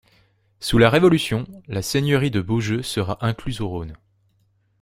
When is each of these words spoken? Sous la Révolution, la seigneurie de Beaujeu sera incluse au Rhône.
Sous 0.59 0.79
la 0.79 0.89
Révolution, 0.89 1.45
la 1.67 1.83
seigneurie 1.83 2.31
de 2.31 2.41
Beaujeu 2.41 2.81
sera 2.81 3.23
incluse 3.23 3.61
au 3.61 3.67
Rhône. 3.67 3.93